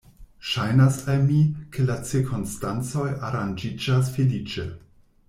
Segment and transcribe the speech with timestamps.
[0.51, 1.37] Ŝajnas al mi,
[1.75, 4.67] ke la cirkonstancoj aranĝiĝas feliĉe.